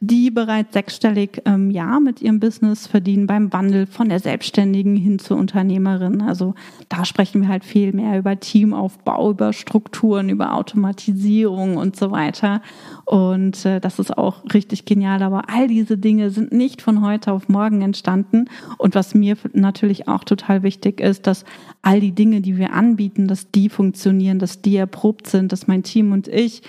[0.00, 4.96] die bereits sechsstellig im ähm, Jahr mit ihrem Business verdienen beim Wandel von der Selbstständigen
[4.96, 6.22] hin zur Unternehmerin.
[6.22, 6.54] Also
[6.88, 12.62] da sprechen wir halt viel mehr über Teamaufbau, über Strukturen, über Automatisierung und so weiter.
[13.10, 15.24] Und äh, das ist auch richtig genial.
[15.24, 18.44] Aber all diese Dinge sind nicht von heute auf morgen entstanden.
[18.78, 21.44] Und was mir natürlich auch total wichtig ist, dass
[21.82, 25.82] all die Dinge, die wir anbieten, dass die funktionieren, dass die erprobt sind, dass mein
[25.82, 26.62] Team und ich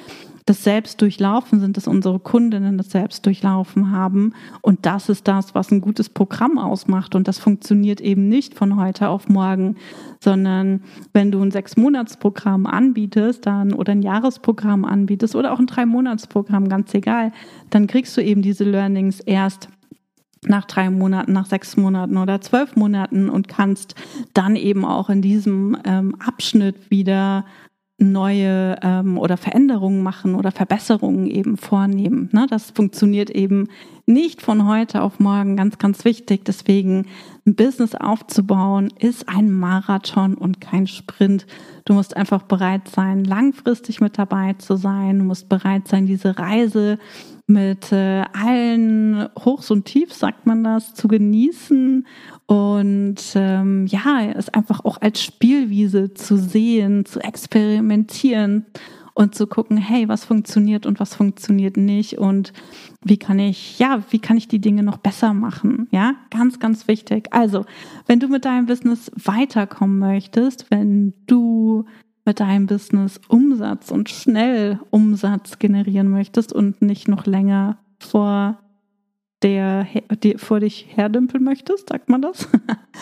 [0.45, 4.33] das selbst durchlaufen sind, dass unsere Kundinnen das selbst durchlaufen haben.
[4.61, 7.15] Und das ist das, was ein gutes Programm ausmacht.
[7.15, 9.75] Und das funktioniert eben nicht von heute auf morgen,
[10.19, 16.69] sondern wenn du ein Sechs-Monats-Programm anbietest, dann oder ein Jahresprogramm anbietest oder auch ein Drei-Monats-Programm,
[16.69, 17.31] ganz egal,
[17.69, 19.69] dann kriegst du eben diese Learnings erst
[20.43, 23.95] nach drei Monaten, nach sechs Monaten oder zwölf Monaten und kannst
[24.33, 27.45] dann eben auch in diesem ähm, Abschnitt wieder
[28.01, 32.29] neue ähm, oder Veränderungen machen oder Verbesserungen eben vornehmen.
[32.31, 32.47] Ne?
[32.49, 33.67] Das funktioniert eben
[34.05, 36.43] nicht von heute auf morgen, ganz, ganz wichtig.
[36.43, 37.05] Deswegen
[37.45, 41.45] ein Business aufzubauen ist ein Marathon und kein Sprint.
[41.85, 45.19] Du musst einfach bereit sein, langfristig mit dabei zu sein.
[45.19, 46.97] Du musst bereit sein, diese Reise
[47.47, 52.05] mit äh, allen Hochs und Tiefs, sagt man das, zu genießen
[52.51, 58.65] und ähm, ja, es einfach auch als Spielwiese zu sehen, zu experimentieren
[59.13, 62.51] und zu gucken, hey, was funktioniert und was funktioniert nicht und
[63.05, 65.87] wie kann ich, ja, wie kann ich die Dinge noch besser machen?
[65.91, 67.29] Ja, ganz, ganz wichtig.
[67.31, 67.63] Also,
[68.05, 71.85] wenn du mit deinem Business weiterkommen möchtest, wenn du
[72.25, 78.59] mit deinem Business Umsatz und schnell Umsatz generieren möchtest und nicht noch länger vor
[79.43, 79.87] der,
[80.23, 82.47] der vor dich herdümpeln möchtest, sagt man das,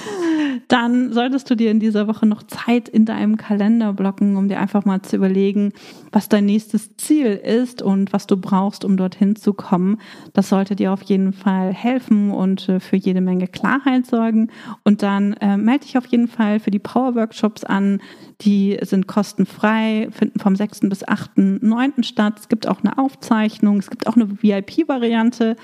[0.70, 4.60] dann solltest du dir in dieser Woche noch Zeit in deinem Kalender blocken, um dir
[4.60, 5.74] einfach mal zu überlegen,
[6.14, 9.98] was dein nächstes Ziel ist und was du brauchst, um dorthin zu kommen.
[10.34, 14.50] Das sollte dir auf jeden Fall helfen und äh, für jede Menge Klarheit sorgen.
[14.86, 18.02] Und dann äh, melde dich auf jeden Fall für die Power Workshops an.
[18.42, 20.82] Die sind kostenfrei, finden vom 6.
[20.82, 21.38] bis 8.
[21.38, 22.04] 9.
[22.04, 22.40] statt.
[22.40, 25.58] Es gibt auch eine Aufzeichnung, es gibt auch eine VIP-Variante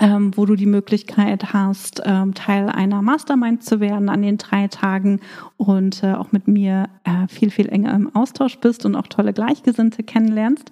[0.00, 4.68] ähm, wo du die Möglichkeit hast, ähm, Teil einer Mastermind zu werden an den drei
[4.68, 5.20] Tagen
[5.56, 9.32] und äh, auch mit mir äh, viel, viel enger im Austausch bist und auch tolle
[9.32, 10.70] Gleichgesinnte kennenlernst.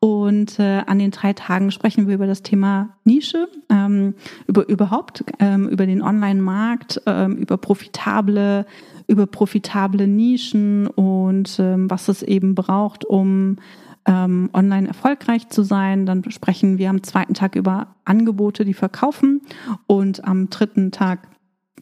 [0.00, 4.14] Und äh, an den drei Tagen sprechen wir über das Thema Nische, ähm,
[4.46, 8.64] über überhaupt, ähm, über den Online-Markt, ähm, über profitable,
[9.08, 13.56] über profitable Nischen und ähm, was es eben braucht, um
[14.08, 16.06] ähm, online erfolgreich zu sein.
[16.06, 19.42] Dann sprechen wir am zweiten Tag über Angebote, die verkaufen
[19.86, 21.28] und am dritten Tag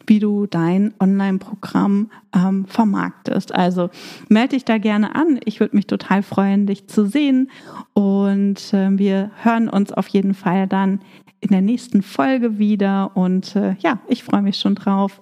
[0.09, 3.53] wie du dein Online-Programm ähm, vermarktest.
[3.53, 3.91] Also
[4.29, 5.41] melde dich da gerne an.
[5.45, 7.51] Ich würde mich total freuen, dich zu sehen.
[7.93, 11.01] Und äh, wir hören uns auf jeden Fall dann
[11.41, 13.17] in der nächsten Folge wieder.
[13.17, 15.21] Und äh, ja, ich freue mich schon drauf.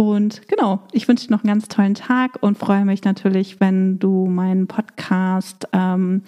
[0.00, 3.98] Und genau, ich wünsche dir noch einen ganz tollen Tag und freue mich natürlich, wenn
[3.98, 6.22] du meinen Podcast ähm,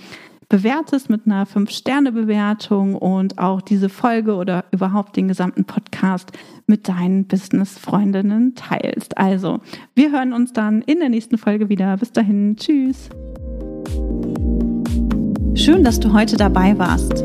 [0.50, 6.32] bewertest mit einer 5-Sterne-Bewertung und auch diese Folge oder überhaupt den gesamten Podcast
[6.66, 9.16] mit deinen Business-Freundinnen teilst.
[9.16, 9.60] Also,
[9.94, 11.96] wir hören uns dann in der nächsten Folge wieder.
[11.96, 13.08] Bis dahin, tschüss.
[15.54, 17.24] Schön, dass du heute dabei warst.